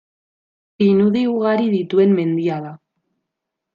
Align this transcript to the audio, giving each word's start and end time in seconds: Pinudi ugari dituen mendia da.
Pinudi 0.77 1.21
ugari 1.35 1.69
dituen 1.75 2.17
mendia 2.21 2.61
da. 2.67 2.73